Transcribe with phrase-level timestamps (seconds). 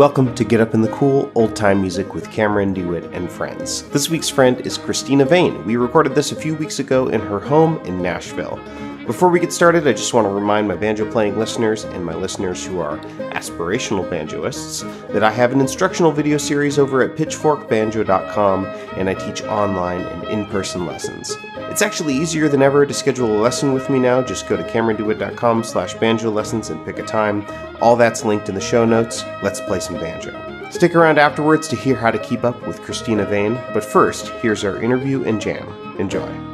[0.00, 3.82] Welcome to Get Up in the Cool Old Time Music with Cameron DeWitt and friends.
[3.90, 5.62] This week's friend is Christina Vane.
[5.66, 8.58] We recorded this a few weeks ago in her home in Nashville.
[9.06, 12.14] Before we get started, I just want to remind my banjo playing listeners and my
[12.14, 12.96] listeners who are
[13.34, 14.80] aspirational banjoists
[15.12, 18.64] that I have an instructional video series over at pitchforkbanjo.com
[18.96, 21.36] and I teach online and in person lessons.
[21.70, 24.22] It's actually easier than ever to schedule a lesson with me now.
[24.22, 27.46] Just go to camerondewitt.com slash banjo lessons and pick a time.
[27.80, 29.24] All that's linked in the show notes.
[29.42, 30.34] Let's play some banjo.
[30.70, 34.64] Stick around afterwards to hear how to keep up with Christina Vane, but first, here's
[34.64, 35.96] our interview and jam.
[35.98, 36.49] Enjoy.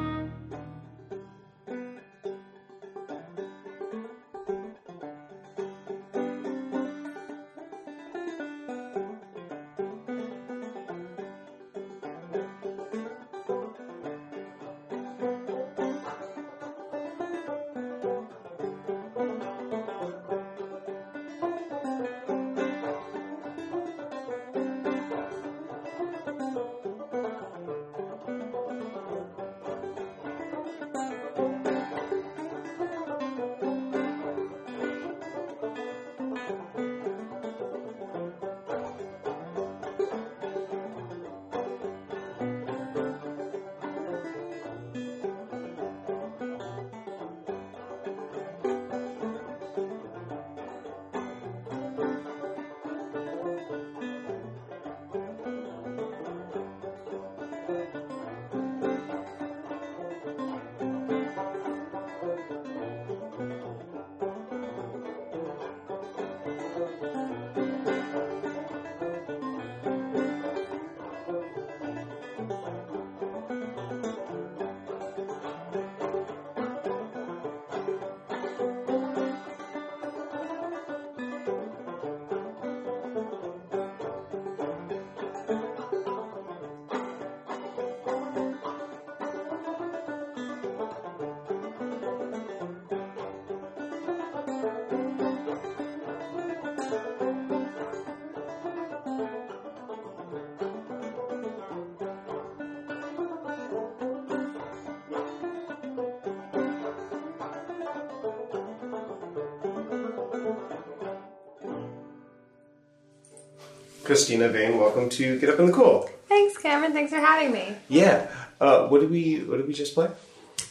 [114.10, 116.08] Christina Vane, welcome to Get Up in the Cool.
[116.28, 116.92] Thanks, Cameron.
[116.92, 117.74] Thanks for having me.
[117.88, 118.30] Yeah.
[118.60, 120.08] Uh, what did we What did we just play?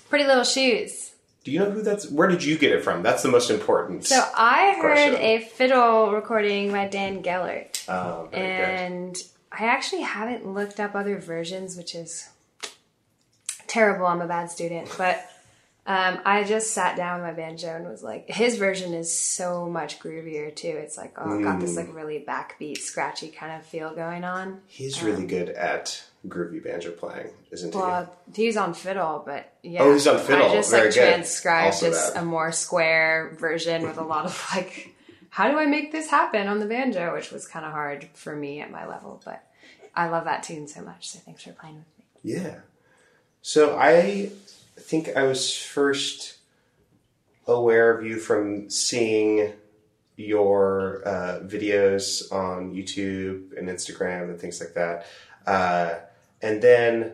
[0.09, 1.11] Pretty Little Shoes.
[1.43, 2.09] Do you know who that's?
[2.09, 3.03] Where did you get it from?
[3.03, 4.05] That's the most important.
[4.05, 5.15] So I heard Question.
[5.21, 8.63] a fiddle recording by Dan Gellert, Oh, very good.
[8.69, 9.17] and
[9.51, 12.29] I actually haven't looked up other versions, which is
[13.67, 14.05] terrible.
[14.07, 15.23] I'm a bad student, but
[15.87, 19.69] um, I just sat down with my banjo and was like, his version is so
[19.69, 20.67] much groovier too.
[20.67, 24.61] It's like, oh, got this like really backbeat, scratchy kind of feel going on.
[24.67, 27.79] He's really good at groovy banjo playing, isn't he?
[27.79, 29.83] Well, he's on fiddle, but yeah.
[29.83, 30.49] Oh, he's on fiddle.
[30.49, 31.07] I just Very like good.
[31.07, 32.23] transcribed Also just that.
[32.23, 34.95] a more square version with a lot of like,
[35.29, 37.13] how do I make this happen on the banjo?
[37.13, 39.43] Which was kind of hard for me at my level, but
[39.95, 41.09] I love that tune so much.
[41.09, 42.33] So thanks for playing with me.
[42.41, 42.55] Yeah.
[43.43, 44.31] So I
[44.77, 46.37] think I was first
[47.47, 49.53] aware of you from seeing
[50.17, 55.05] your uh, videos on YouTube and Instagram and things like that.
[55.45, 55.95] Uh,
[56.41, 57.13] and then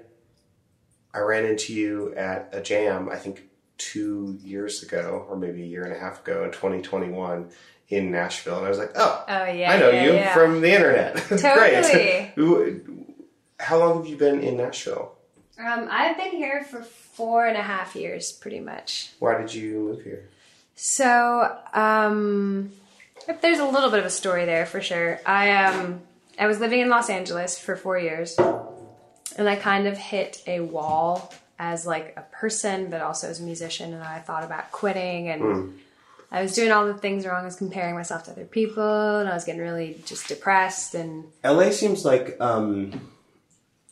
[1.14, 5.66] I ran into you at a jam, I think two years ago, or maybe a
[5.66, 7.50] year and a half ago in 2021
[7.90, 8.58] in Nashville.
[8.58, 10.34] And I was like, oh, Oh yeah, I know yeah, you yeah.
[10.34, 11.18] from the internet.
[11.28, 12.32] Totally.
[12.36, 12.84] Great.
[13.60, 15.16] How long have you been in Nashville?
[15.60, 16.82] Um, I've been here for
[17.14, 19.12] four and a half years, pretty much.
[19.20, 20.30] Why did you move here?
[20.76, 22.72] So, um,
[23.42, 25.20] there's a little bit of a story there for sure.
[25.26, 26.02] I um,
[26.40, 30.62] I was living in Los Angeles for four years, and I kind of hit a
[30.62, 33.94] wall as like a person, but also as a musician.
[33.94, 35.80] And I thought about quitting, and
[36.32, 37.42] I was doing all the things wrong.
[37.42, 40.96] I was comparing myself to other people, and I was getting really just depressed.
[40.96, 43.12] And LA seems like um,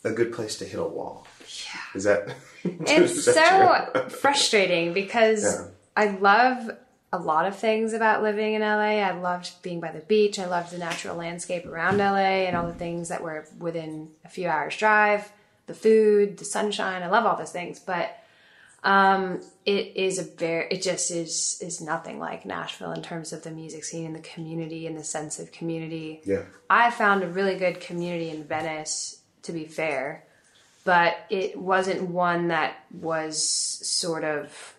[0.03, 1.27] a good place to hit a wall.
[1.65, 2.35] Yeah, Is that?
[2.63, 2.91] it's
[3.27, 5.67] is that so frustrating because Yeah.
[5.97, 6.71] I love
[7.11, 8.99] a lot of things about living in LA.
[9.01, 10.37] I loved being by the beach.
[10.37, 14.29] I loved the natural landscape around LA and all the things that were within a
[14.29, 15.31] few hours drive,
[15.65, 17.01] the food, the sunshine.
[17.01, 18.15] I love all those things, but
[18.83, 23.43] um, it is a very it just is is nothing like Nashville in terms of
[23.43, 26.21] the music scene and the community and the sense of community.
[26.25, 26.43] Yeah.
[26.69, 30.23] I found a really good community in Venice, to be fair,
[30.83, 34.75] but it wasn't one that was sort of.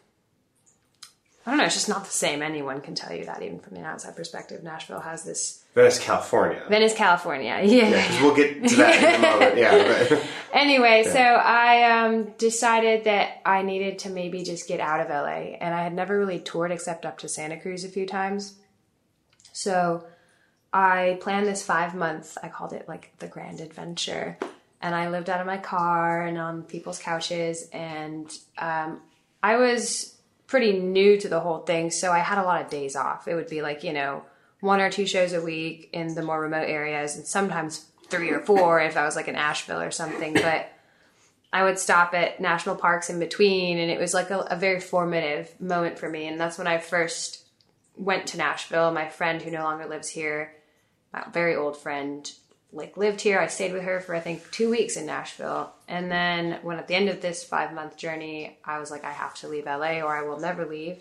[1.47, 1.65] I don't know.
[1.65, 2.43] It's just not the same.
[2.43, 4.63] Anyone can tell you that, even from an outside perspective.
[4.63, 6.63] Nashville has this Venice, California.
[6.69, 7.61] Venice, California.
[7.65, 7.89] Yeah.
[7.89, 9.57] Yeah, we'll get to that in a moment.
[9.57, 15.01] Yeah, but Anyway, so I um, decided that I needed to maybe just get out
[15.01, 18.07] of LA, and I had never really toured except up to Santa Cruz a few
[18.07, 18.57] times.
[19.53, 20.05] So
[20.73, 22.37] I planned this five months.
[22.43, 24.39] I called it like the grand adventure,
[24.81, 29.01] and I lived out of my car and on people's couches, and um,
[29.43, 30.17] I was
[30.47, 33.29] pretty new to the whole thing, so I had a lot of days off.
[33.29, 34.25] It would be like you know
[34.61, 38.41] one or two shows a week in the more remote areas, and sometimes three or
[38.41, 40.73] four if I was like in Asheville or something, but.
[41.53, 44.79] I would stop at national parks in between, and it was like a, a very
[44.79, 46.29] formative moment for me.
[46.29, 47.45] And that's when I first
[47.97, 48.93] went to Nashville.
[48.93, 50.55] My friend who no longer lives here,
[51.13, 52.31] my very old friend,
[52.73, 53.39] like lived here.
[53.39, 56.89] I stayed with her for I think two weeks in Nashville, and then when at
[56.89, 60.01] the end of this five month journey, I was like, I have to leave LA
[60.01, 60.99] or I will never leave.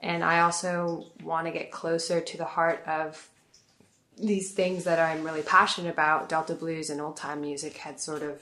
[0.00, 3.28] And I also want to get closer to the heart of
[4.16, 6.28] these things that I'm really passionate about.
[6.28, 8.40] Delta blues and old time music had sort of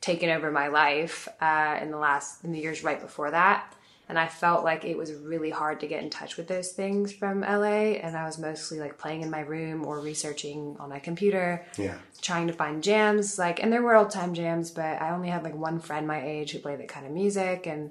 [0.00, 3.74] taken over my life uh, in the last in the years right before that
[4.10, 7.12] and i felt like it was really hard to get in touch with those things
[7.12, 10.98] from la and i was mostly like playing in my room or researching on my
[10.98, 11.94] computer yeah.
[12.20, 15.42] trying to find jams like and there were old time jams but i only had
[15.42, 17.66] like one friend my age who played that kind of music.
[17.66, 17.90] And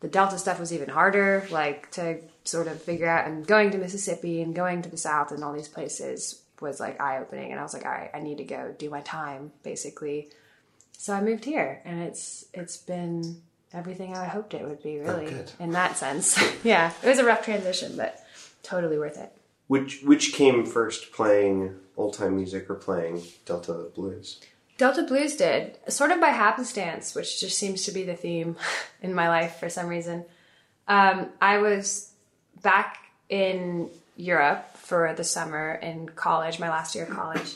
[0.00, 3.26] the delta stuff was even harder like to sort of figure out.
[3.26, 7.00] And going to mississippi and going to the south and all these places was like
[7.00, 9.52] eye opening and i was like all right i need to go do my time
[9.62, 10.28] basically.
[10.96, 13.42] So I moved here, and it's it's been
[13.74, 14.98] everything I hoped it would be.
[14.98, 15.50] Really, good.
[15.58, 16.92] in that sense, yeah.
[17.02, 18.24] It was a rough transition, but
[18.62, 19.32] totally worth it.
[19.66, 24.40] Which which came first, playing old time music or playing Delta blues?
[24.76, 28.56] Delta Blues did sort of by happenstance, which just seems to be the theme
[29.02, 30.24] in my life for some reason.
[30.88, 32.10] Um, I was
[32.62, 32.98] back
[33.28, 37.54] in Europe for the summer in college, my last year of college.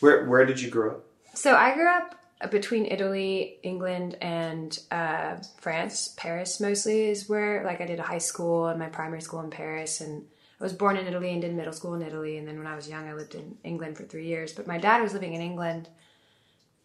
[0.00, 1.04] Where where did you grow up?
[1.34, 2.17] So I grew up
[2.50, 6.14] between Italy, England, and uh, France.
[6.16, 9.50] Paris mostly is where, like, I did a high school and my primary school in
[9.50, 10.24] Paris, and
[10.60, 12.36] I was born in Italy and did middle school in Italy.
[12.36, 14.52] And then when I was young, I lived in England for three years.
[14.52, 15.88] But my dad was living in England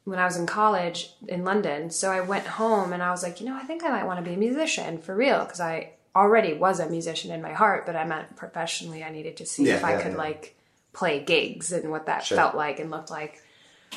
[0.05, 1.89] when I was in college in London.
[1.89, 4.19] So I went home and I was like, you know, I think I might want
[4.19, 7.85] to be a musician for real because I already was a musician in my heart,
[7.85, 9.03] but I meant professionally.
[9.03, 10.17] I needed to see Yeah, if I could yeah.
[10.17, 10.55] like
[10.91, 12.37] play gigs and what that Sure.
[12.37, 13.41] felt like and looked like.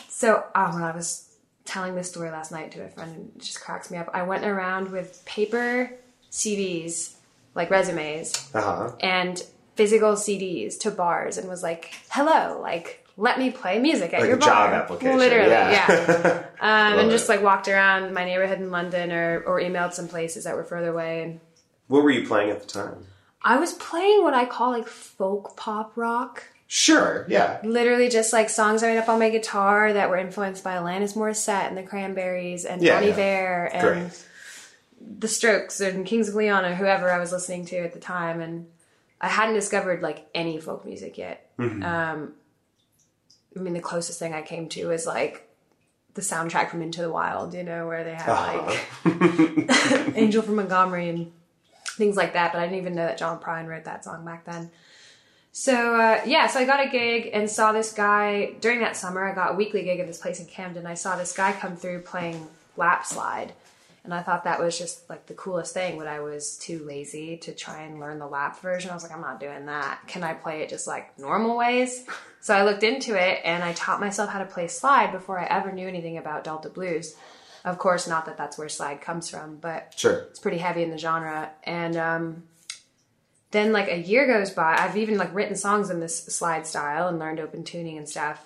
[0.08, 1.25] So uh, when I was
[1.66, 4.08] telling this story last night to a friend, and it just cracks me up.
[4.14, 5.90] I went around with paper
[6.30, 7.14] CDs,
[7.54, 8.92] like resumes, Uh huh.
[9.00, 9.42] and
[9.74, 14.28] physical CDs to bars, and was like, "Hello, like." Let me play music at Like
[14.28, 15.70] your a job application, Literally, yeah.
[15.88, 16.42] yeah.
[16.60, 20.44] Um, and just like walked around my neighborhood in London or, or emailed some places
[20.44, 21.22] that were further away.
[21.22, 21.40] And
[21.88, 23.06] What were you playing at the time?
[23.40, 26.42] I was playing what I call like folk pop rock.
[26.68, 27.26] Sure.
[27.28, 27.60] Yeah.
[27.62, 31.14] Literally just like songs I made up on my guitar that were influenced by Alanis
[31.16, 33.12] Morissette and the Cranberries and Yeah, Bon yeah.
[33.14, 34.26] Iver and Great.
[35.20, 38.40] the Strokes and Kings of Leon or whoever I was listening to at the time.
[38.40, 38.66] And
[39.20, 41.48] I hadn't discovered like any folk music yet.
[41.58, 41.82] Mm-hmm.
[41.84, 42.32] Um,
[43.56, 45.48] I mean, the closest thing I came to is like
[46.14, 48.76] the soundtrack from Into the Wild, you know, where they have Uh-huh.
[49.14, 51.32] like Angel from Montgomery and
[51.96, 52.52] things like that.
[52.52, 54.70] But I didn't even know that John Prine wrote that song back then.
[55.58, 59.26] So uh, yeah, so I got a gig and saw this guy during that summer.
[59.26, 60.86] I got a weekly gig at this place in Camden.
[60.86, 62.46] I saw this guy come through playing
[62.76, 63.54] lap slide,
[64.04, 65.96] and I thought that was just like the coolest thing.
[65.96, 68.90] But I was too lazy to try and learn the lap version.
[68.90, 70.00] I was like, I'm not doing that.
[70.06, 72.04] Can I play it just like normal ways?
[72.42, 75.46] So I looked into it and I taught myself how to play slide before I
[75.46, 77.16] ever knew anything about Delta blues.
[77.64, 80.18] Of course, not that that's where slide comes from, but Sure.
[80.30, 82.44] it's pretty heavy in the genre and um,
[83.50, 84.76] then like a year goes by.
[84.76, 88.44] I've even like written songs in this slide style and learned open tuning and stuff.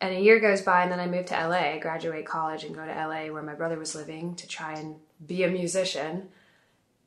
[0.00, 2.84] And a year goes by and then i move to la graduate college and go
[2.84, 4.96] to la where my brother was living to try and
[5.26, 6.28] be a musician.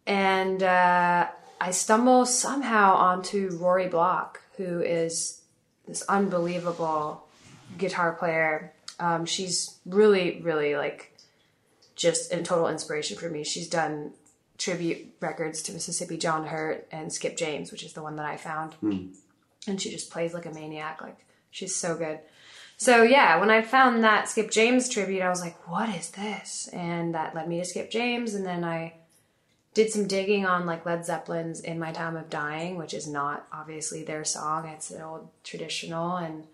[0.05, 1.27] And uh,
[1.61, 5.41] i stumble somehow onto rory block who is
[5.87, 7.25] this unbelievable
[7.77, 8.73] guitar player.
[8.99, 11.17] Um, she's really really like
[11.95, 13.43] just a total inspiration for me.
[13.43, 14.13] She's done
[14.63, 18.37] tribute records to Mississippi John Hurt and Skip James, which is the one that I
[18.37, 18.75] found.
[19.67, 21.01] And she just plays like a maniac.
[21.01, 22.19] Like she's so good.
[22.77, 26.69] So yeah, when I found that Skip James tribute, I was like, what is this?
[26.71, 28.93] And that led me to Skip James and then I
[29.73, 33.47] did some digging on like Led Zeppelin's In My Time of Dying, which is not
[33.51, 34.67] obviously their song.
[34.67, 36.45] It's an old traditional and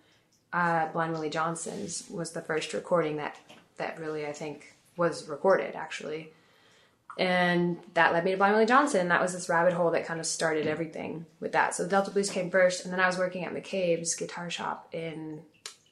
[0.51, 3.37] uh, Blind Willie Johnson's was the first recording that
[3.77, 6.31] that really I think was recorded actually.
[7.19, 9.09] And that led me to Blind Willie Johnson.
[9.09, 11.75] That was this rabbit hole that kind of started everything with that.
[11.75, 14.87] So the Delta Blues came first, and then I was working at McCabe's guitar shop
[14.93, 15.41] in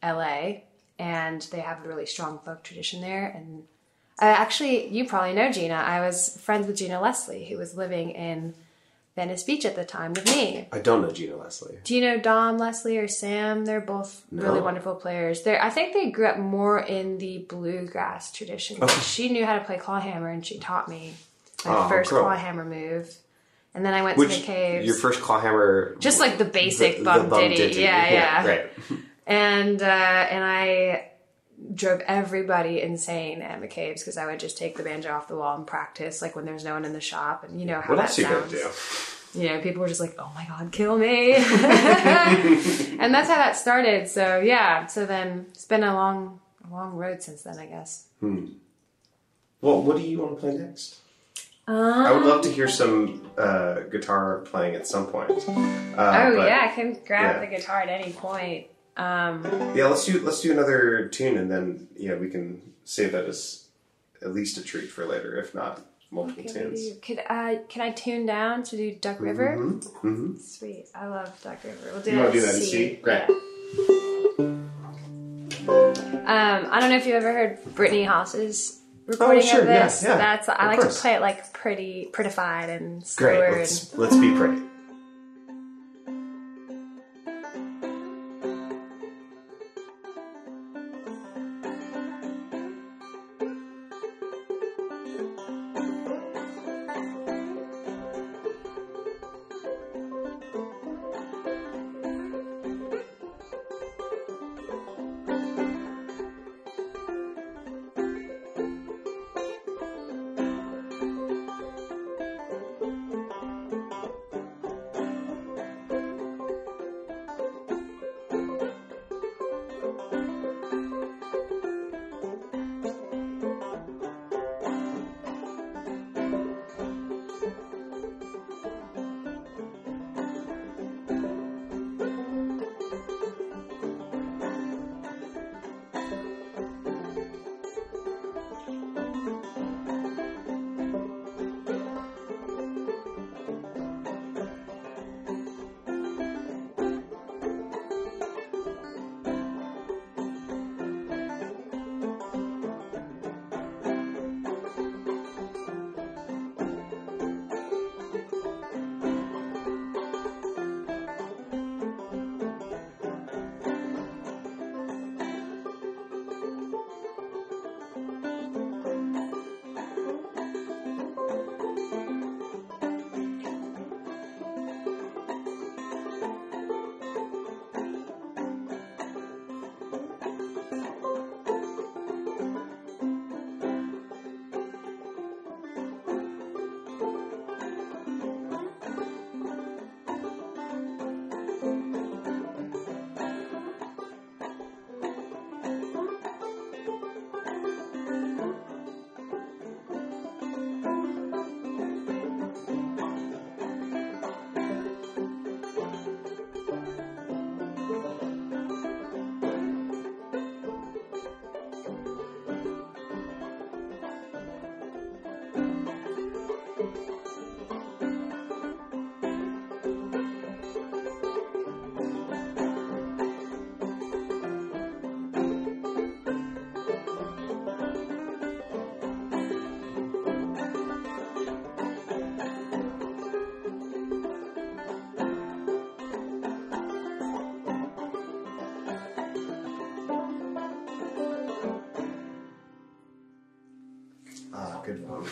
[0.01, 0.61] LA,
[0.97, 3.27] and they have a really strong folk tradition there.
[3.27, 3.63] And
[4.21, 5.75] actually, you probably know Gina.
[5.75, 8.55] I was friends with Gina Leslie, who was living in
[9.17, 10.67] Venice Beach at the time with me.
[10.71, 11.79] I don't know Gina Leslie.
[11.83, 13.65] Do you know Dom Leslie or Sam?
[13.65, 15.41] They're both really wonderful players.
[15.41, 18.77] They're, I think they grew up more in the bluegrass tradition.
[18.81, 18.93] Okay.
[19.01, 21.15] She knew how to play clawhammer, and she taught me
[21.65, 22.19] my Oh, first cool.
[22.19, 23.11] clawhammer move.
[23.73, 24.85] And then I went Which to the caves.
[24.85, 25.95] your first clawhammer?
[25.99, 27.55] just like the basic the- the bum, bum ditty.
[27.55, 27.81] ditty.
[27.81, 28.47] Yeah, yeah.
[28.47, 28.69] Right.
[29.25, 31.09] And uh, and I
[31.73, 35.55] drove everybody insane at McCabe's because I would just take the banjo off the wall
[35.57, 38.07] and practice like when there's no one in the shop and you know how What
[38.07, 38.51] that you sounds.
[39.33, 39.39] do?
[39.41, 43.55] You know, people were just like, "Oh my god, kill me," and that's how that
[43.55, 44.07] started.
[44.07, 48.05] So yeah, so then it's been a long, a long road since then, I guess.
[48.21, 50.99] Well, what do you want to play next?
[51.67, 55.29] Um, I would love to hear some uh, guitar playing at some point.
[55.31, 57.39] Uh, oh but- yeah, I can grab yeah.
[57.41, 58.67] the guitar at any point.
[58.97, 59.43] Um,
[59.75, 59.85] yeah.
[59.87, 63.65] Let's do let's do another tune, and then yeah, we can save that as
[64.21, 66.97] at least a treat for later, if not multiple we tunes.
[67.01, 69.55] could I can I tune down to do Duck River?
[69.57, 71.89] hmm Sweet, I love Duck River.
[71.93, 72.95] We'll do You that wanna do that in C?
[73.01, 73.23] Great.
[73.27, 74.55] Yeah.
[76.27, 80.03] Um, I don't know if you've ever heard Brittany Haas's recording Oh, sure, of this.
[80.03, 80.95] yeah, yeah, That's I of like course.
[80.95, 83.49] to play it like pretty prettified and slower.
[83.49, 83.59] Great.
[83.59, 84.61] Let's let's be pretty.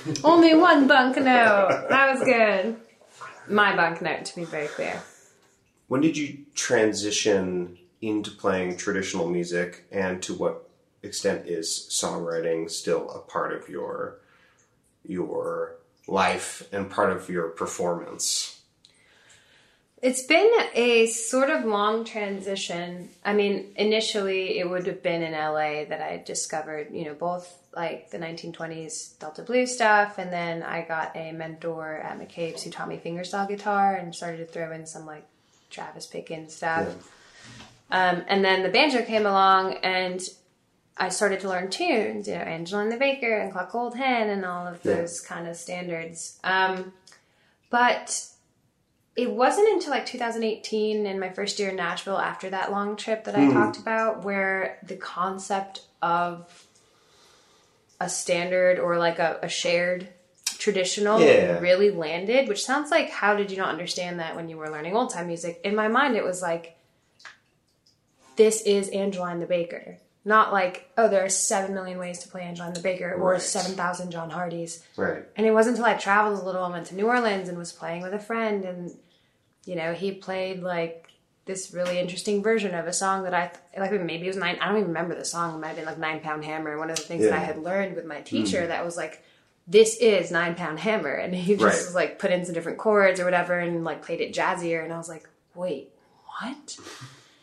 [0.24, 1.88] Only one bunk note.
[1.90, 2.78] That was good.
[3.48, 5.02] My bunk note, to be very clear.
[5.88, 10.70] When did you transition into playing traditional music, and to what
[11.02, 14.20] extent is songwriting still a part of your
[15.04, 15.76] your
[16.08, 18.55] life and part of your performance?
[20.06, 23.10] It's been a sort of long transition.
[23.24, 27.52] I mean, initially it would have been in LA that I discovered, you know, both
[27.76, 32.70] like the 1920s Delta Blues stuff, and then I got a mentor at McCabe's who
[32.70, 35.26] taught me fingerstyle guitar and started to throw in some like
[35.72, 36.88] Travis picking stuff.
[37.90, 40.22] Um, and then the banjo came along, and
[40.98, 44.46] I started to learn tunes, you know, Angeline the Baker and Cluck Old Hen and
[44.46, 44.98] all of Yeah.
[44.98, 46.38] those kind of standards.
[46.44, 46.94] Um,
[47.72, 48.28] but
[49.16, 53.24] it wasn't until like 2018 in my first year in Nashville after that long trip
[53.24, 53.54] that I hmm.
[53.54, 56.68] talked about where the concept of
[58.00, 60.10] a standard or like a, a shared
[60.58, 61.60] traditional Yeah.
[61.60, 64.96] really landed, which sounds like how did you not understand that when you were learning
[64.96, 65.62] old time music?
[65.64, 66.78] In my mind, it was like,
[68.36, 69.98] this is Angeline the Baker.
[70.26, 73.42] Not like, oh, there are seven million ways to play Angeline the Baker or Right.
[73.42, 74.84] 7,000 John Hardys.
[74.98, 75.24] Right.
[75.36, 77.72] And it wasn't until I traveled a little and went to New Orleans and was
[77.72, 78.98] playing with a friend, and
[79.66, 81.08] you know, he played like
[81.46, 83.92] this really interesting version of a song that I like.
[83.92, 84.58] Maybe it was nine.
[84.62, 85.56] I don't even remember the song.
[85.56, 86.78] It might have been like Nine Pound Hammer.
[86.78, 88.26] One of the things that I had learned with my mm.
[88.26, 89.24] teacher that was like,
[89.68, 91.74] this is Nine Pound Hammer, and he just Right.
[91.74, 94.94] was like put in some different chords or whatever, and like played it jazzier, and
[94.94, 95.90] I was like, wait,
[96.40, 96.78] what?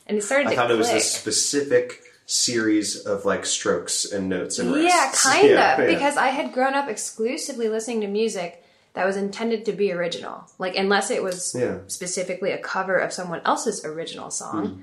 [0.06, 1.00] And it started I thought it was click.
[1.00, 5.78] a specific series of like strokes and notes and Yeah, kind Yeah, of.
[5.80, 5.86] yeah.
[5.94, 8.61] Because I had grown up exclusively listening to music
[8.94, 10.44] that was intended to be original.
[10.58, 11.78] Like, unless it was Yeah.
[11.86, 14.66] specifically a cover of someone else's original song.
[14.66, 14.80] Hmm.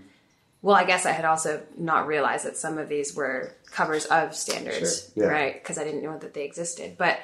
[0.62, 4.36] Well, I guess I had also not realized that some of these were covers of
[4.36, 5.30] standards, Sure, yeah.
[5.32, 5.54] right?
[5.54, 6.96] Because I didn't know that they existed.
[6.98, 7.18] But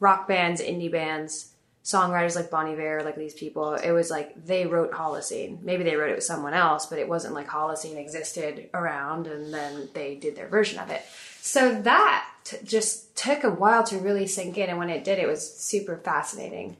[0.00, 1.52] rock bands, indie bands,
[1.84, 5.62] songwriters like Bon Iver, like these people, it was like they wrote Holocene.
[5.62, 9.52] Maybe they wrote it with someone else, but it wasn't like Holocene existed around and
[9.54, 11.02] then they did their version of it.
[11.40, 15.18] So that t- just took a while to really sink in, and when it did,
[15.18, 16.76] it was super fascinating.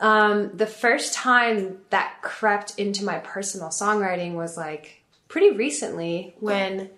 [0.00, 6.90] Um, the first time that crept into my personal songwriting was like pretty recently when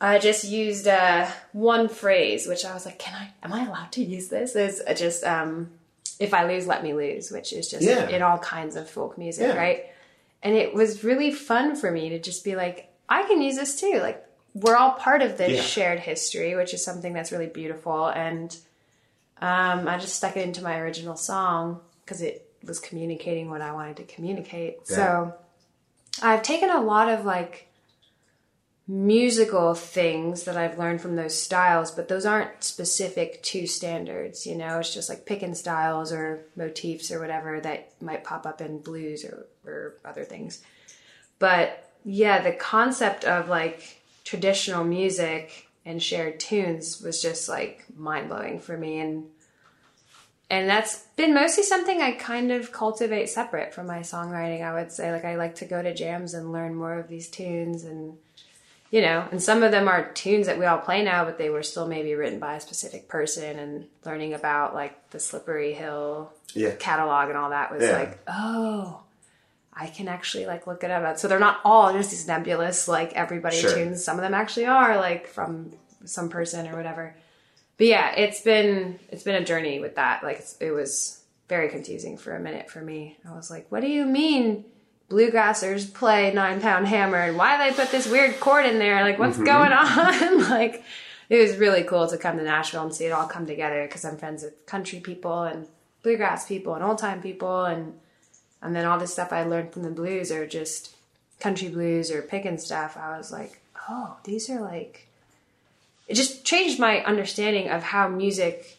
[0.00, 3.32] I just used uh, one phrase, which I was like, "Can I?
[3.44, 5.70] Am I allowed to use this?" Is uh, just um,
[6.18, 8.08] "If I lose, let me lose," which is just Yeah.
[8.08, 9.56] in all kinds of folk music, Yeah.
[9.58, 9.84] right?
[10.42, 13.78] And it was really fun for me to just be like, "I can use this
[13.78, 15.62] too." Like we're all part of this Yeah.
[15.62, 18.08] shared history, which is something that's really beautiful.
[18.08, 18.56] And
[19.40, 23.72] um, I just stuck it into my original song because it was communicating what I
[23.72, 24.86] wanted to communicate.
[24.86, 25.34] So
[26.22, 27.68] I've taken a lot of like
[28.86, 34.46] musical things that I've learned from those styles, but those aren't specific to standards.
[34.46, 38.60] You know, it's just like picking styles or motifs or whatever that might pop up
[38.60, 40.60] in blues or, or other things.
[41.38, 43.99] But yeah, the concept of like
[44.30, 49.24] traditional music and shared tunes was just like mind blowing for me and
[50.48, 54.62] and that's been mostly something I kind of cultivate separate from my songwriting.
[54.64, 57.28] I would say, like, I like to go to jams and learn more of these
[57.28, 58.18] tunes, and
[58.90, 61.50] you know, and some of them are tunes that we all play now, but they
[61.50, 63.60] were still maybe written by a specific person.
[63.60, 66.74] And learning about like the Slippery Hill Yeah.
[66.80, 67.98] catalog and all that was Yeah.
[67.98, 69.02] like, oh,
[69.80, 71.18] I can actually like look it up.
[71.18, 73.74] So they're not all just these nebulous like everybody Sure.
[73.74, 74.04] tunes.
[74.04, 75.72] Some of them actually are like from
[76.04, 77.16] some person or whatever.
[77.78, 80.22] But yeah, it's been it's been a journey with that.
[80.22, 83.16] Like it's, it was very confusing for a minute for me.
[83.26, 84.66] I was like, "What do you mean
[85.08, 89.02] bluegrassers play Nine Pound Hammer and why they put this weird chord in there?
[89.02, 89.46] Like what's mm-hmm.
[89.46, 90.84] going on?" like
[91.30, 94.04] it was really cool to come to Nashville and see it all come together because
[94.04, 95.66] I'm friends with country people and
[96.02, 97.94] bluegrass people and old time people and
[98.62, 100.94] and then all the stuff I learned from the blues or just
[101.38, 102.96] country blues or picking stuff.
[102.96, 105.06] I was like, "Oh, these are like."
[106.10, 108.78] it just changed my understanding of how music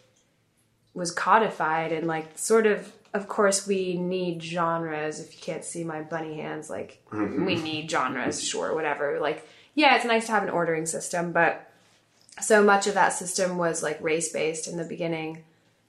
[0.93, 5.85] was codified and like sort of of course we need genres if you can't see
[5.85, 7.45] my bunny hands like mm-hmm.
[7.45, 11.71] we need genres sure whatever like yeah it's nice to have an ordering system but
[12.41, 15.41] so much of that system was like race based in the beginning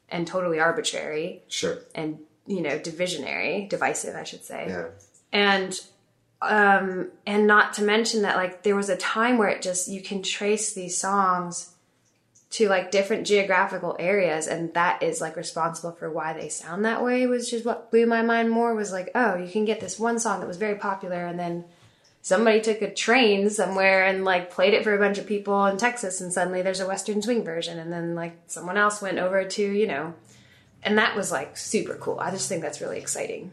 [0.08, 1.78] and totally arbitrary Sure.
[1.92, 4.86] and you know divisionary divisive i should say Yeah.
[5.32, 5.80] and
[6.40, 10.02] um and not to mention that like there was a time where it just you
[10.02, 11.68] can trace these songs
[12.50, 17.02] to like different geographical areas and that is like responsible for why they sound that
[17.02, 19.98] way was just what blew my mind more was like oh you can get this
[19.98, 21.64] one song that was very popular and then
[22.20, 25.76] somebody took a train somewhere and like played it for a bunch of people in
[25.76, 29.44] Texas and suddenly there's a western swing version and then like someone else went over
[29.44, 30.12] to you know
[30.82, 33.50] and that was like super cool i just think that's really exciting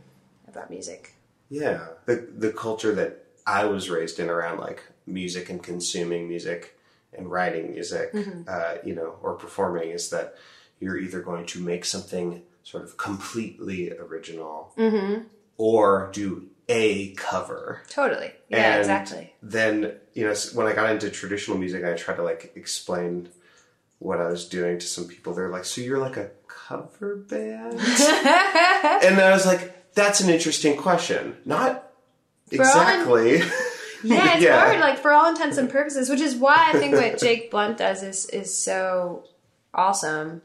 [0.47, 1.13] about music
[1.49, 3.11] Yeah, the the culture that
[3.47, 6.77] I was raised in around like music and consuming music
[7.17, 8.13] and writing music,
[8.47, 10.35] uh, you know, or performing is that
[10.79, 14.73] you're either going to make something sort of completely original
[15.57, 17.81] or do a cover.
[17.89, 18.31] Totally.
[18.49, 19.33] Yeah, And exactly.
[19.41, 23.29] Then you know when I got into traditional music, I tried to like explain
[23.99, 25.33] what I was doing to some people.
[25.33, 30.77] They're like, "So you're like a cover band?" and I was like, "That's an interesting
[30.77, 31.37] question.
[31.45, 31.91] Not
[32.47, 33.41] For exactly."
[34.01, 34.57] Yeah, it's Yeah.
[34.57, 37.77] hard, like for all intents and purposes, which is why I think what Jake Blount
[37.77, 39.25] does is is so
[39.73, 40.41] awesome.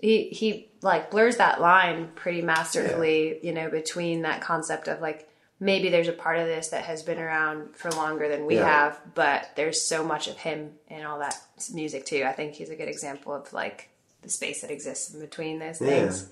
[0.00, 5.29] He he like blurs that line pretty masterfully, you know, between that concept of like
[5.60, 8.64] maybe there's a part of this that has been around for longer than we Yeah.
[8.64, 11.36] have, but there's so much of him and all that
[11.72, 12.24] music too.
[12.26, 13.90] I think he's a good example of like
[14.22, 16.28] the space that exists in between those things.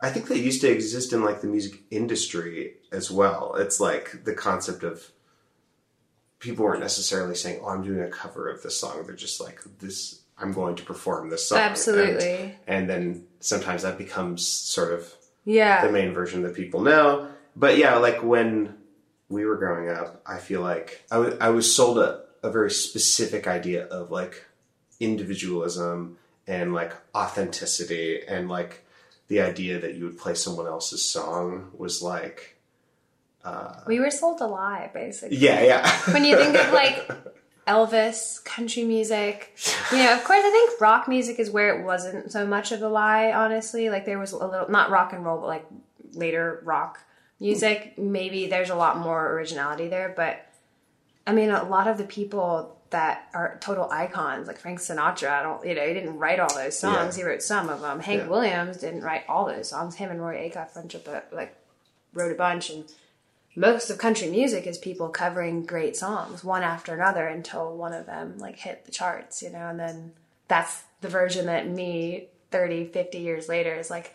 [0.00, 3.54] I think they used to exist in like the music industry as well.
[3.58, 5.10] It's like the concept of
[6.38, 9.60] people weren't necessarily saying, "Oh, I'm doing a cover of this song." They're just like,
[9.80, 12.54] "This, I'm going to perform this song." Absolutely.
[12.66, 15.12] And, and then sometimes that becomes sort of
[15.44, 15.84] Yeah.
[15.84, 17.28] the main version that people know.
[17.58, 18.76] But yeah, like when
[19.28, 23.48] we were growing up, I feel like I I was sold a, a very specific
[23.48, 24.44] idea of like
[25.00, 28.84] individualism and like authenticity and like
[29.26, 32.56] the idea that you would play someone else's song was like
[33.44, 35.36] uh, we were sold a lie, basically.
[35.36, 37.10] yeah yeah when you think of like
[37.68, 39.54] Elvis, country music,
[39.92, 42.80] you know, of course, I think rock music is where it wasn't so much of
[42.80, 43.90] a lie, honestly.
[43.90, 45.66] Like, there was a little, not rock and roll, but like
[46.14, 46.98] later rock
[47.40, 47.98] music.
[47.98, 50.46] Maybe there's a lot more originality there, but
[51.26, 55.42] I mean, a lot of the people that are total icons, like Frank Sinatra, I
[55.42, 57.16] don't, you know, he didn't write all those songs.
[57.16, 57.24] Yeah.
[57.24, 58.00] He wrote some of them.
[58.00, 58.28] Hank Yeah.
[58.28, 59.96] Williams didn't write all those songs.
[59.96, 61.54] Him and Roy Acuff friendship, but like
[62.14, 62.84] wrote a bunch and
[63.54, 68.06] most of country music is people covering great songs one after another until one of
[68.06, 70.12] them like hit the charts you know and then
[70.46, 74.14] that's the version that me 30 50 years later is like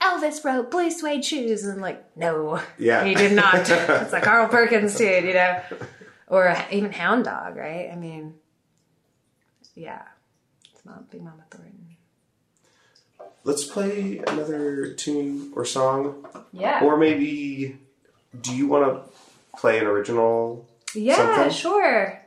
[0.00, 2.60] elvis wrote blue suede shoes and like no.
[2.78, 3.04] Yeah.
[3.04, 3.54] he did not.
[3.70, 5.60] It's like carl perkins did you know?
[6.28, 7.90] Or even hound dog right?
[7.92, 8.34] I mean
[9.74, 10.02] yeah.
[10.74, 11.96] It's not big mama thornton.
[13.44, 16.26] Let's play another tune or song.
[16.52, 16.84] Yeah.
[16.84, 17.78] Or maybe
[18.38, 21.50] do you want to play an original Yeah, something?
[21.50, 22.22] sure.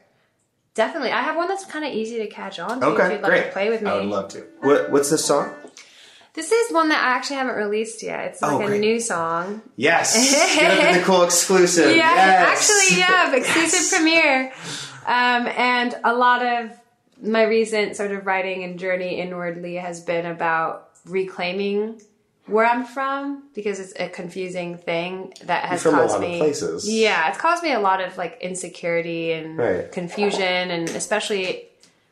[0.74, 1.12] Definitely.
[1.12, 3.32] I have one that's kind of easy to catch on to okay if you'd like
[3.32, 3.46] great.
[3.46, 3.92] to play with me.
[3.92, 4.44] i would love to.
[4.62, 5.54] What, what's this song
[6.34, 8.26] This is one that I actually haven't released yet.
[8.26, 9.62] It's like Oh, a new song.
[9.76, 10.16] yes
[10.56, 12.50] give it the cool exclusive Yeah, yes.
[12.90, 14.52] actually, yeah, exclusive premiere.
[15.06, 16.72] Um, and a lot of
[17.22, 22.02] my recent sort of writing and journey inwardly has been about reclaiming
[22.48, 26.40] where I'm from because it's a confusing thing that has from a caused me.
[26.40, 26.90] places.
[26.90, 29.92] Yeah, it's caused me a lot of like insecurity and Right.
[29.92, 30.42] confusion,
[30.72, 31.68] and especially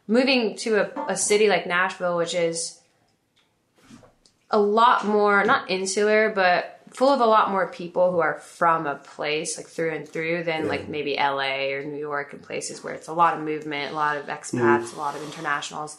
[0.07, 2.77] moving to a, a city like Nashville, which is
[4.51, 8.85] a lot more not insular, but full of a lot more people who are from
[8.85, 12.83] a place like through and through than like maybe LA or New York and places
[12.83, 15.97] where it's a lot of movement, a lot of expats, a lot of internationals.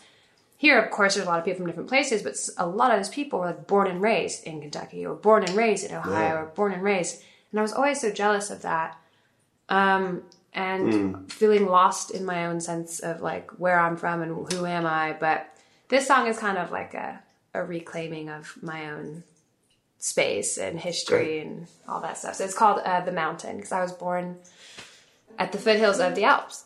[0.58, 2.98] Here, of course, there's a lot of people from different places, but a lot of
[2.98, 6.12] those people were like born and raised in Kentucky or born and raised in Ohio
[6.34, 6.40] Yeah.
[6.42, 7.22] or born and raised.
[7.50, 8.96] And I was always so jealous of that.
[9.68, 10.22] Um,
[10.54, 14.84] and feeling lost in my own sense of like where I'm from and who am
[14.84, 15.16] I.
[15.18, 15.48] But
[15.88, 17.22] this song is kind of like a,
[17.54, 19.24] a reclaiming of my own
[19.98, 22.36] space and history and all that stuff.
[22.36, 24.38] So it's called uh, The Mountain because I was born
[25.38, 26.64] at the foothills of the Alps.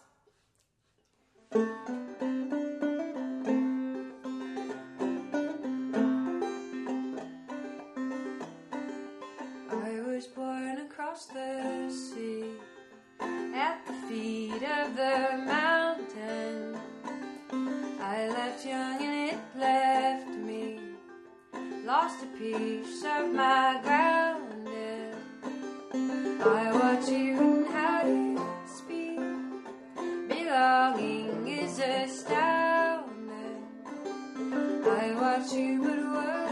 [22.17, 25.15] Lost a piece of my grounding.
[26.41, 29.19] I watch you and how you speak.
[30.29, 33.07] Belonging is astounding.
[34.87, 36.46] I watch you, but what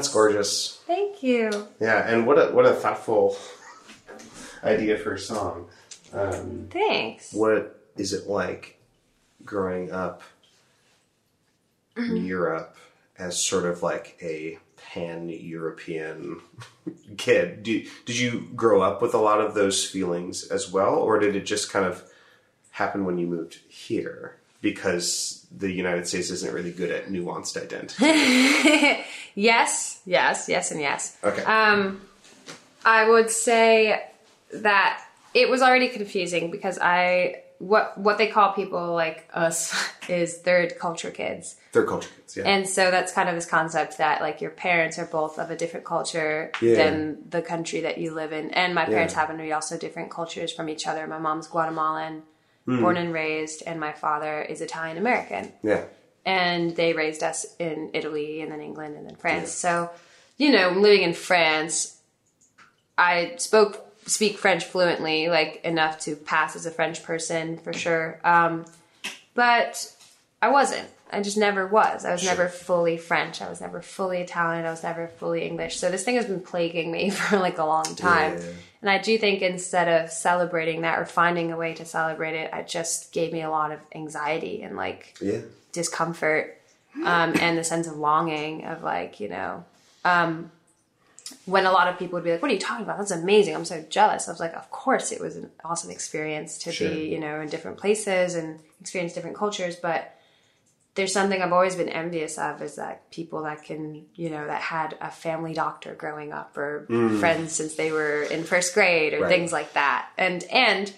[0.00, 0.80] That's gorgeous.
[0.86, 1.68] Thank you.
[1.78, 3.36] Yeah, and what a what a thoughtful
[4.64, 5.68] idea for a song.
[6.14, 7.34] Um, Thanks.
[7.34, 8.80] what is it like
[9.44, 10.22] growing up
[11.98, 12.78] in Europe
[13.18, 16.40] as sort of like a pan European
[17.18, 17.62] kid?
[17.62, 21.36] Do, did you grow up with a lot of those feelings as well, or did
[21.36, 22.02] it just kind of
[22.70, 24.39] happen when you moved here?
[24.60, 29.02] Because the United States isn't really good at nuanced identity.
[29.36, 31.16] Yes, yes, yes, and yes.
[31.22, 31.42] Okay.
[31.44, 32.00] Um,
[32.84, 34.02] I would say
[34.52, 35.02] that
[35.34, 39.72] it was already confusing because I what what they call people like us
[40.08, 41.54] is third culture kids.
[41.72, 42.42] Third culture kids, yeah.
[42.44, 45.56] And so that's kind of this concept that like your parents are both of a
[45.56, 46.74] different culture Yeah.
[46.74, 48.50] than the country that you live in.
[48.50, 49.20] And my parents Yeah.
[49.20, 51.06] happen to be also different cultures from each other.
[51.06, 52.24] My mom's Guatemalan,
[52.66, 52.80] Hmm.
[52.80, 55.84] born and raised, and my father is Italian American yeah.
[56.26, 59.50] and they raised us in Italy and then England and then France.
[59.50, 59.90] So,
[60.36, 61.98] you know, living in France,
[62.98, 68.20] I spoke speak French fluently, like enough to pass as a French person for sure.
[68.24, 68.66] Um,
[69.34, 69.94] but
[70.42, 70.88] I wasn't.
[71.12, 72.04] I just never was.
[72.04, 73.42] I was never fully French.
[73.42, 74.64] I was never fully Italian.
[74.64, 75.78] I was never fully English.
[75.78, 78.38] So this thing has been plaguing me for like a long time.
[78.38, 78.44] Yeah.
[78.82, 82.50] And I do think instead of celebrating that or finding a way to celebrate it,
[82.52, 85.40] it just gave me a lot of anxiety and like Yeah.
[85.72, 86.56] discomfort
[87.04, 89.64] um, and the sense of longing of like you know
[90.04, 90.50] um,
[91.46, 93.54] when a lot of people would be like what are you talking about that's amazing
[93.54, 96.90] i'm so jealous i was like of course it was an awesome experience to Sure.
[96.90, 100.16] be you know in different places and experience different cultures but
[100.94, 104.60] there's something i've always been envious of is that people that can you know that
[104.60, 106.86] had a family doctor growing up or
[107.20, 109.22] friends since they were in first grade or Mm.
[109.22, 109.28] Right.
[109.30, 110.92] things like that and and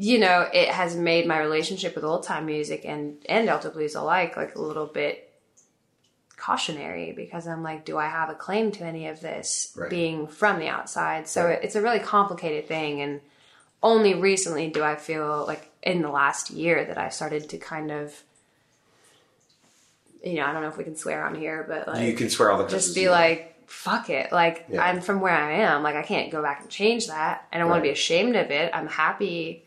[0.00, 3.96] you know, it has made my relationship with old time music and and Delta blues
[3.96, 5.28] alike like a little bit
[6.36, 9.90] cautionary because I'm like, do I have a claim to any of this Right.
[9.90, 11.26] being from the outside?
[11.28, 11.58] So Right.
[11.62, 13.20] it's a really complicated thing, and
[13.82, 17.90] only recently do I feel like in the last year that I started to kind
[17.90, 18.22] of,
[20.24, 22.28] you know, I don't know if we can swear on here, but like You can
[22.30, 24.32] swear all the just be like fuck it.
[24.32, 24.82] Like Yeah.
[24.82, 25.82] i'm from where i am.
[25.82, 27.46] Like i can't go back and change that.
[27.52, 28.70] I don't want to be ashamed of it.
[28.74, 29.64] I'm happy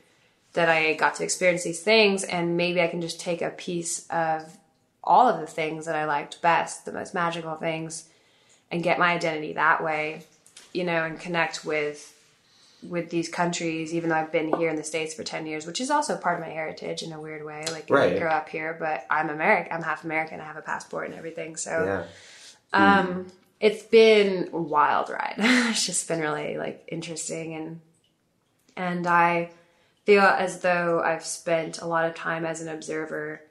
[0.53, 4.05] that i got to experience these things and maybe i can just take a piece
[4.09, 4.57] of
[5.01, 8.09] all of the things that i liked best the most magical things
[8.69, 10.23] and get my identity that way
[10.73, 12.13] you know and connect with
[12.83, 15.79] with these countries even though i've been here in the states for 10 years which
[15.79, 18.07] is also part of my heritage in a weird way like I Right.
[18.09, 21.15] didn't grow up here but i'm american i'm half american i have a passport and
[21.15, 22.05] everything so
[22.73, 22.99] Yeah.
[22.99, 25.35] um, it's been a wild ride.
[25.37, 27.79] it's just been really like interesting and
[28.75, 29.51] and I
[30.05, 33.41] feel as though I've spent a lot of time as an observer,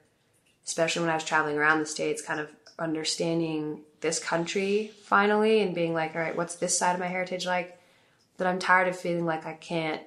[0.65, 5.73] especially when I was traveling around the states, kind of understanding this country finally and
[5.75, 7.77] being like, all right, what's this side of my heritage like?
[8.41, 10.01] But I'm tired of feeling like I can't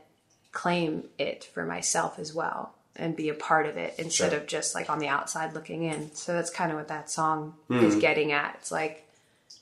[0.51, 4.41] claim it for myself as well and be a part of it instead Sure.
[4.41, 6.13] of just like on the outside looking in.
[6.17, 7.85] So that's kind of what that song Hmm.
[7.85, 8.57] is getting at.
[8.59, 9.07] It's like,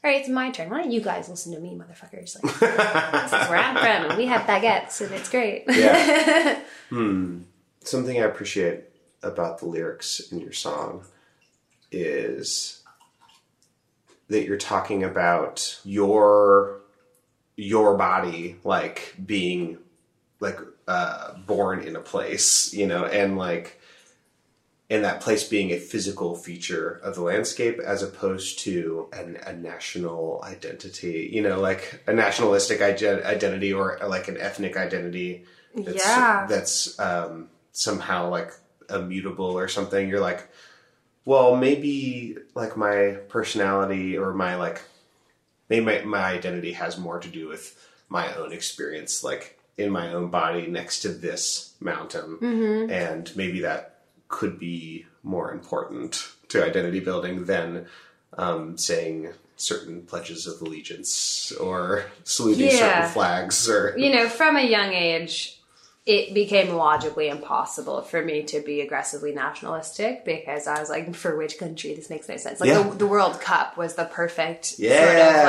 [0.02, 0.70] all right, it's my turn.
[0.70, 2.42] Why don't you guys listen to me, motherfuckers?
[2.42, 5.64] Like, this is where I'm from, and we have baguettes, and it's great.
[5.68, 6.58] Yeah.
[6.88, 7.40] hmm.
[7.84, 8.84] Something I appreciate
[9.22, 11.04] about the lyrics in your song
[11.90, 12.82] is
[14.28, 16.80] that you're talking about your
[17.56, 19.78] your body like being
[20.40, 23.80] like uh born in a place, you know, and like
[24.90, 29.52] and that place being a physical feature of the landscape as opposed to an, a
[29.54, 36.04] national identity, you know, like a nationalistic ide- identity or like an ethnic identity that's,
[36.04, 36.46] Yeah.
[36.46, 38.50] that's um, somehow like
[38.90, 40.10] immutable or something.
[40.10, 40.46] You're like,
[41.24, 44.82] well, maybe like my personality or my like,
[45.72, 47.78] maybe my, my identity has more to do with
[48.10, 52.38] my own experience, like in my own body next to this mountain.
[52.90, 57.86] And maybe that could be more important to identity building than
[58.36, 62.78] um, saying certain pledges of allegiance or saluting Yeah.
[62.78, 65.58] certain flags or you know, from a young age,
[66.04, 71.36] it became logically impossible for me to be aggressively nationalistic because I was like, for
[71.36, 71.94] which country?
[71.94, 72.60] This makes no sense.
[72.60, 72.82] Like Yeah.
[72.82, 75.04] the, the World Cup was the perfect Yeah.
[75.04, 75.44] sort of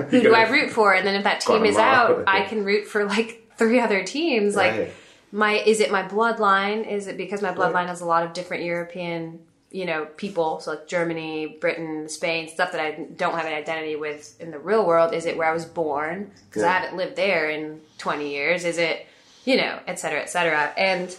[0.00, 0.94] like, who do I root for?
[0.94, 4.56] And then if that team is out, I can root for like three other teams.
[4.56, 4.94] Like,
[5.30, 6.90] my is it my bloodline?
[6.90, 7.88] Is it because my bloodline Right.
[7.88, 9.40] has a lot of different European,
[9.70, 13.94] you know, people, so like Germany, Britain, Spain, stuff that I don't have an identity
[13.96, 15.12] with in the real world?
[15.12, 16.30] Is it where I was born?
[16.48, 18.64] Because I haven't lived there in twenty years.
[18.64, 19.04] Is it,
[19.48, 21.16] you know, et cetera, et cetera, and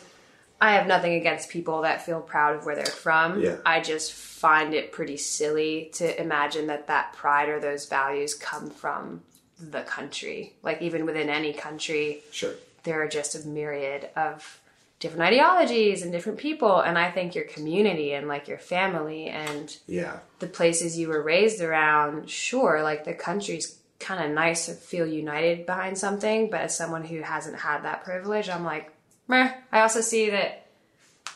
[0.61, 3.41] I have nothing against people that feel proud of where they're from.
[3.41, 3.55] Yeah.
[3.65, 8.69] I just find it pretty silly to imagine that that pride or those values come
[8.69, 9.21] from
[9.59, 10.53] the country.
[10.61, 12.53] Like even within any country, Sure.
[12.83, 14.59] there are just a myriad of
[14.99, 19.75] different ideologies and different people and I think your community and like your family and
[19.87, 20.19] Yeah.
[20.39, 25.05] the places you were raised around, sure, like the country's kind of nice to feel
[25.05, 28.91] united behind something, but as someone who hasn't had that privilege, I'm like,
[29.27, 29.51] meh.
[29.71, 30.65] I also see that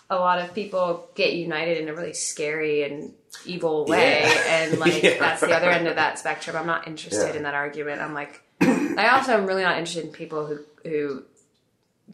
[0.10, 3.14] a lot of people get united in a really scary and
[3.46, 4.44] evil way, Yeah.
[4.64, 5.20] and like Yeah.
[5.20, 6.56] that's the other end of that spectrum.
[6.56, 7.38] I'm not interested Yeah.
[7.38, 8.02] in that argument.
[8.02, 11.24] I'm like, I also am really not interested in people who who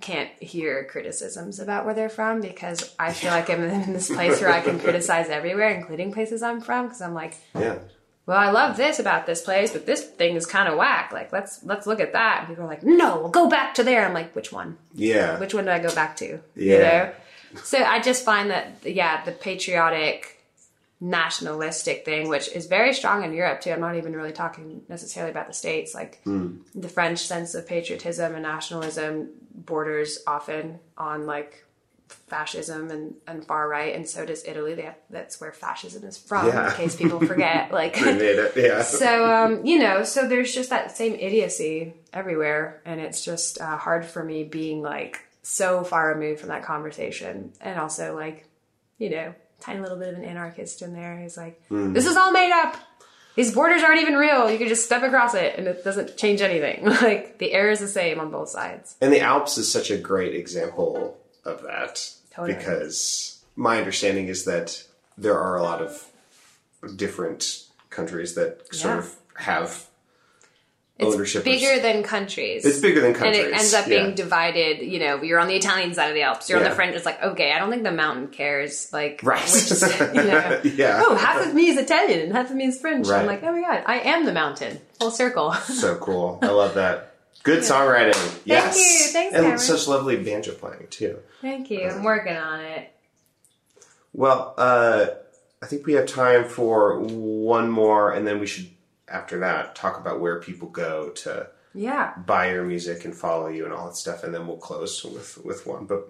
[0.01, 4.39] can't hear criticisms about where they're from because I feel like I'm in this place
[4.39, 7.79] where I can criticize everywhere, including places I'm from, because I'm like, Yeah.
[8.29, 11.11] Well, I love this about this place, but this thing is kind of whack.
[11.11, 12.41] Like, let's let's look at that.
[12.41, 14.05] And people are like, no, we'll go back to there.
[14.05, 14.77] I'm like, which one?
[14.93, 15.39] Yeah.
[15.39, 16.25] Which one do I go back to?
[16.25, 16.77] You Yeah.
[16.77, 17.11] know.
[17.63, 20.43] So I just find that yeah, the patriotic,
[21.01, 23.71] nationalistic thing, which is very strong in Europe too.
[23.71, 25.95] I'm not even really talking necessarily about the states.
[25.95, 26.57] Like hmm.
[26.75, 31.65] the French sense of patriotism and nationalism borders often on like
[32.13, 34.75] fascism and, and far right, and so does Italy.
[34.75, 36.47] They have, that's where fascism is from.
[36.47, 36.69] Yeah.
[36.69, 38.53] In case people forget, like They made it.
[38.55, 38.81] Yeah.
[38.83, 43.77] so um, you know, so there's just that same idiocy everywhere, and it's just uh,
[43.77, 48.47] hard for me being like so far removed from that conversation, and also like,
[48.97, 51.19] you know, tiny little bit of an anarchist in there.
[51.19, 52.75] He's like, this is all made up.
[53.35, 54.51] These borders aren't even real.
[54.51, 56.85] You can just step across it, and it doesn't change anything.
[57.01, 58.95] like the air is the same on both sides.
[58.99, 62.55] And the Alps is such a great example of that Totally.
[62.57, 64.83] because my understanding is that
[65.17, 66.05] there are a lot of
[66.95, 68.99] different countries that sort Yeah.
[68.99, 69.85] of have
[70.97, 71.39] It's ownership.
[71.39, 72.65] of- bigger than countries.
[72.65, 74.03] it's bigger than countries, and it ends up yeah.
[74.03, 74.79] being divided.
[74.85, 76.49] You know, you're on the Italian side of the Alps.
[76.49, 76.93] You're on the French.
[76.95, 78.91] It's like okay, I don't think the mountain cares.
[78.91, 79.43] Like right.
[79.43, 81.01] is, you know, yeah.
[81.05, 83.07] oh, half of me is Italian and half of me is French.
[83.07, 83.21] Right.
[83.21, 84.79] I'm like, oh my god, I am the mountain.
[84.99, 85.53] Full circle.
[85.53, 86.39] so cool.
[86.41, 87.05] I love that.
[87.43, 88.41] Good songwriting.
[88.45, 88.75] Yes.
[88.75, 89.13] Thank you.
[89.13, 89.59] Thanks, And Cameron.
[89.59, 91.19] such lovely banjo playing too.
[91.41, 91.87] Thank you.
[91.89, 92.91] I'm working on it.
[94.13, 95.07] Well, uh,
[95.61, 98.69] I think we have time for one more, and then we should,
[99.07, 102.13] after that, talk about where people go to Yeah.
[102.25, 105.37] buy your music and follow you and all that stuff, and then we'll close with
[105.45, 105.85] with one.
[105.85, 106.07] But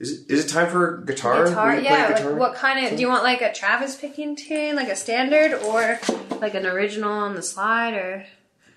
[0.00, 1.44] is it, is it time for guitar?
[1.44, 2.08] Guitar, Will you play yeah.
[2.12, 2.30] guitar?
[2.30, 2.92] Like, what kind of?
[2.96, 6.00] Do you want like a Travis picking tune, like a standard, or
[6.40, 8.26] like an original on the slide, or?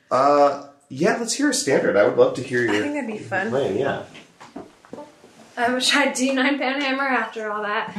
[0.09, 1.95] Uh, yeah, let's hear a standard.
[1.95, 2.75] I would love to hear your.
[2.75, 3.49] I think that'd be fun.
[3.49, 4.03] Playing, yeah.
[5.57, 7.93] I wish I'd do nine pound hammer after all that.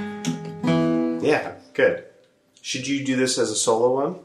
[1.25, 2.05] Yeah, good.
[2.61, 4.19] Should you do this as a solo one,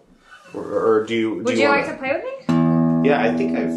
[0.53, 0.63] or,
[0.99, 1.35] or do you?
[1.37, 3.07] Do Would you, wanna- like to play with me?
[3.09, 3.71] Yeah, I think I've.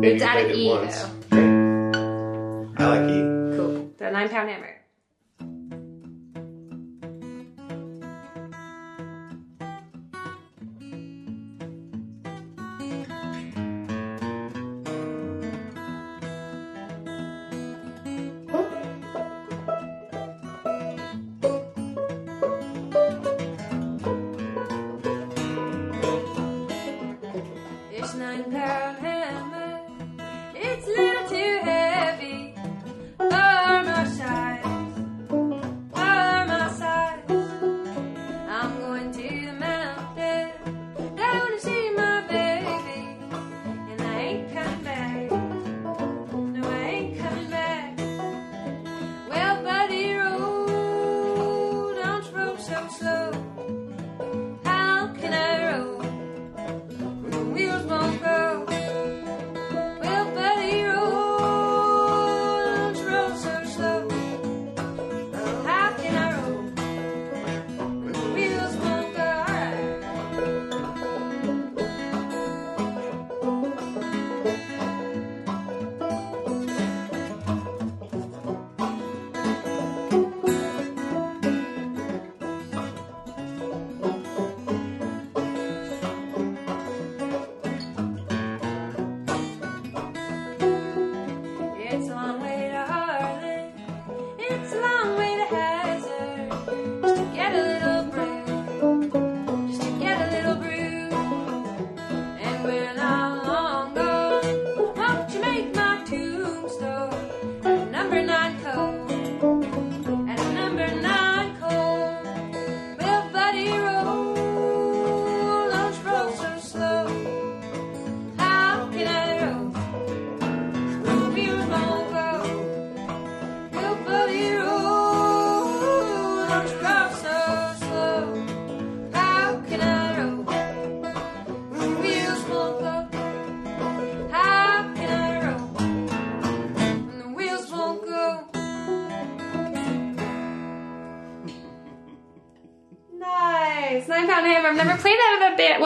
[0.00, 1.02] Maybe It's at played an it E, once.
[1.02, 1.08] though.
[1.30, 2.82] Great.
[2.82, 3.20] I like E.
[3.56, 3.90] Cool.
[3.98, 4.76] The nine pound hammer.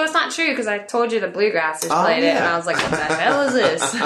[0.07, 2.45] It's not true because I told you the Bluegrassers Oh, played it, and.
[2.45, 3.93] I was like, what the hell is this?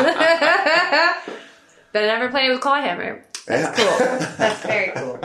[1.92, 3.24] but I never played it with Claw Hammer.
[3.46, 4.06] That's cool.
[4.36, 5.18] That's very cool.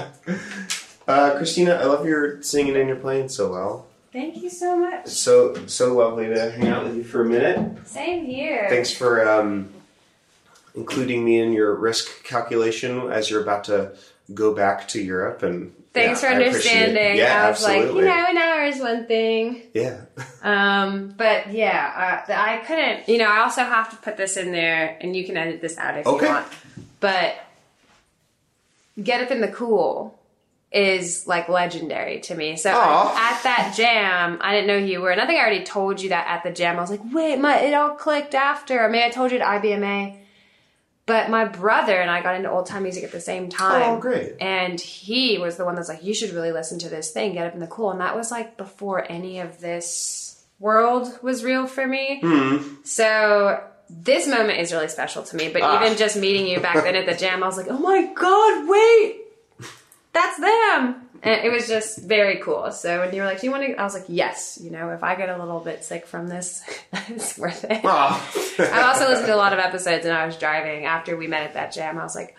[1.07, 3.88] Uh, Christina, I love your singing and your playing so well.
[4.11, 5.07] Thank you so much.
[5.07, 7.86] So so lovely to hang out with you for a minute.
[7.88, 8.67] Same here.
[8.69, 9.69] Thanks for um,
[10.73, 13.91] including me in your risk calculation as you're about to
[14.34, 15.43] go back to Europe.
[15.43, 17.16] And Thanks yeah, for I understanding.
[17.18, 19.64] Yeah, I was like, you know, an hour is one thing.
[19.74, 20.02] yeah.
[20.43, 23.10] Um, but yeah, uh, I couldn't.
[23.10, 25.78] You know, I also have to put this in there, and you can edit this
[25.78, 26.26] out if Okay.
[26.28, 26.48] you want.
[27.00, 27.36] But
[29.02, 30.18] "Get Up in the Cool"
[30.72, 32.58] is like legendary to me.
[32.58, 35.64] So at that jam, I didn't know who you were, and I think I already
[35.64, 36.78] told you that at the jam.
[36.78, 38.84] I was like, wait, my it all clicked after.
[38.84, 40.18] I mean, I told you at IBMA.
[41.08, 43.97] But my brother and I got into old time music at the same time.
[43.97, 44.34] Oh, great.
[44.41, 47.45] And he was the one that's like, you should really listen to this thing, Get
[47.45, 47.91] Up in the Cool.
[47.91, 52.22] And that was like before any of this world was real for me.
[52.84, 55.49] So this moment is really special to me.
[55.49, 55.84] But Ah.
[55.84, 58.68] even just meeting you back then at the jam, I was like, oh my God,
[58.68, 59.22] wait,
[60.12, 61.05] that's them.
[61.26, 62.71] And it was just very cool.
[62.71, 63.76] So when you were like, do you want to?
[63.76, 64.59] I was like, yes.
[64.61, 66.63] You know, if I get a little bit sick from this,
[67.09, 67.82] it's worth it.
[67.84, 68.55] Oh.
[68.59, 71.41] I also listened to a lot of episodes and I was driving after we met
[71.41, 71.97] at that jam.
[71.97, 72.38] I was like,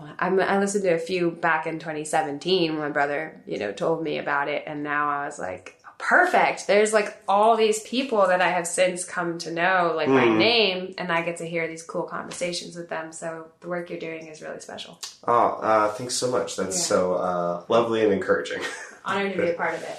[0.00, 3.72] oh, I'm, I listened to a few back in 2017 when my brother, you know,
[3.72, 4.64] told me about it.
[4.66, 6.66] And now I was like, perfect.
[6.66, 10.94] There's like all these people that I have since come to know, like my name,
[10.96, 13.12] and I get to hear these cool conversations with them.
[13.12, 14.98] So the work you're doing is really special.
[15.26, 16.56] Oh, uh, thanks so much.
[16.56, 16.82] That's Yeah.
[16.96, 18.62] so uh, lovely and encouraging.
[19.04, 19.98] Honored to be a part of it.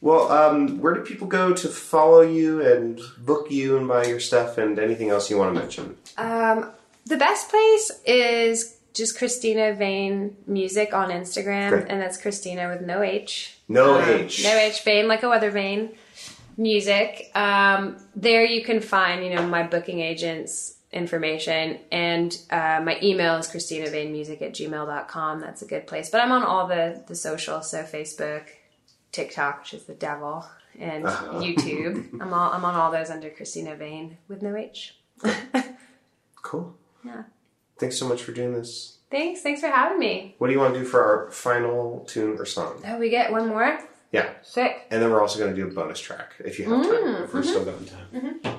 [0.00, 4.20] Well, um, where do people go to follow you and book you and buy your
[4.20, 5.96] stuff and anything else you want to mention?
[6.16, 6.70] Um,
[7.06, 11.86] the best place is just Christina Vane Music on Instagram, Great.
[11.88, 13.58] and that's Christina with no H.
[13.68, 14.42] No Um, H.
[14.44, 14.82] No H.
[14.82, 15.90] Vane, like a weather vane.
[16.56, 17.30] Music.
[17.34, 23.34] Um, there you can find, you know, my booking agents information and uh, my email
[23.36, 27.70] is christinavanemusic at gmail.com that's a good place but i'm on all the the socials
[27.70, 28.44] so facebook
[29.12, 30.46] tiktok which is the devil
[30.80, 31.04] and
[31.44, 34.96] youtube i'm all i'm on all those under christina vane with no h
[36.42, 36.74] Cool.
[37.04, 37.24] yeah
[37.78, 38.98] Thanks so much for doing this.
[39.10, 39.40] Thanks.
[39.40, 40.34] Thanks for having me.
[40.38, 42.82] What do you want to do for our final tune or song?
[42.86, 43.78] Oh, we get one more?
[44.12, 44.30] Yeah.
[44.42, 44.86] Sick.
[44.90, 47.24] And then we're also going to do a bonus track if you have time.
[47.24, 47.48] If we're mm-hmm.
[47.48, 48.58] still got time.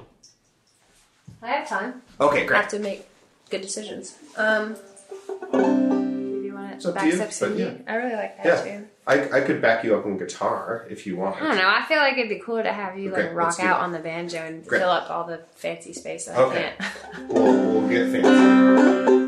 [1.42, 2.02] I have time.
[2.20, 2.62] Okay, I great.
[2.62, 3.08] have to make
[3.50, 4.18] good decisions.
[4.38, 4.76] Um,
[6.84, 7.64] do up to to you, backstep but Cindy?
[7.64, 7.72] yeah.
[7.88, 8.64] I really like that Yeah.
[8.64, 8.88] tune.
[9.08, 11.36] I, I could back you up on guitar if you want.
[11.38, 11.68] I don't know.
[11.68, 13.80] I feel like it'd be cool to have you Okay, like rock let's do out
[13.80, 13.84] it.
[13.84, 14.80] on the banjo and Great.
[14.82, 16.74] fill up all the fancy space that Okay.
[16.80, 17.30] I can't.
[17.34, 19.19] We'll, we'll get fancy.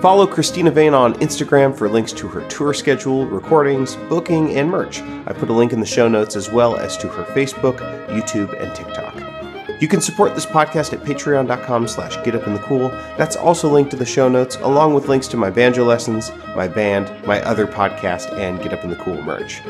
[0.00, 5.02] Follow Christina Vane on Instagram for links to her tour schedule, recordings, booking, and merch.
[5.02, 7.76] I put a link in the show notes as well as to her Facebook,
[8.08, 9.80] YouTube, and TikTok.
[9.82, 12.90] You can support this podcast at patreon.com slash getupinthecool.
[13.18, 16.66] That's also linked to the show notes, along with links to my banjo lessons, my
[16.66, 19.60] band, my other podcast, and Get Up in the Cool merch.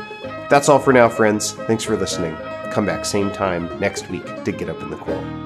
[0.49, 1.51] That's all for now, friends.
[1.51, 2.37] Thanks for listening.
[2.71, 5.40] Come back same time next week to Get Up in the Cool.